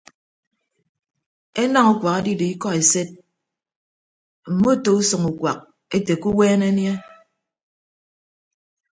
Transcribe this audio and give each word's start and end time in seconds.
Enañ 1.61 1.87
ukuak 1.93 2.17
edido 2.23 2.45
ikọ 2.53 2.69
esed 2.79 3.09
mmoto 4.51 4.89
usʌñ 4.99 5.21
ukuak 5.31 5.59
ete 5.95 6.13
ke 6.21 6.27
uweene 6.33 6.67
anie. 6.71 6.93